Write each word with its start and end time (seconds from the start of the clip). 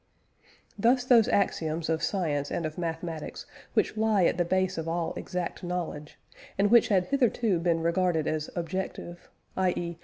Thus 0.79 1.03
those 1.03 1.27
axioms 1.27 1.87
of 1.87 2.01
science 2.01 2.49
and 2.49 2.65
of 2.65 2.75
mathematics 2.79 3.45
which 3.75 3.95
lie 3.95 4.25
at 4.25 4.39
the 4.39 4.43
base 4.45 4.79
of 4.79 4.87
all 4.87 5.13
exact 5.13 5.63
knowledge, 5.63 6.17
and 6.57 6.71
which 6.71 6.87
had 6.87 7.05
hitherto 7.05 7.59
been 7.59 7.81
regarded 7.81 8.25
as 8.25 8.49
objective, 8.55 9.29
i.e. 9.55 9.99